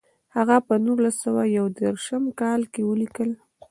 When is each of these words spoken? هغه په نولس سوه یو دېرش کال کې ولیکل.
هغه 0.35 0.57
په 0.67 0.73
نولس 0.85 1.15
سوه 1.23 1.43
یو 1.57 1.65
دېرش 1.79 2.07
کال 2.41 2.61
کې 2.73 2.81
ولیکل. 2.89 3.29